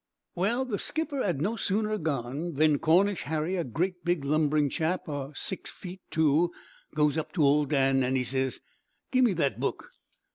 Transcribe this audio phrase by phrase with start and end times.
[0.33, 5.07] "Well, the skipper 'ad no sooner gone, than Cornish Harry, a great big lumbering chap
[5.07, 6.51] o' six feet two,
[6.95, 8.61] goes up to old Dan, an' he ses,
[9.11, 9.91] 'Gimme that book.'